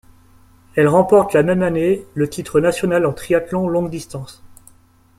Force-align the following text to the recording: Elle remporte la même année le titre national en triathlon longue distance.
Elle 0.73 0.87
remporte 0.87 1.33
la 1.35 1.43
même 1.43 1.61
année 1.61 2.07
le 2.15 2.27
titre 2.27 2.59
national 2.59 3.05
en 3.05 3.13
triathlon 3.13 3.67
longue 3.67 3.91
distance. 3.91 4.43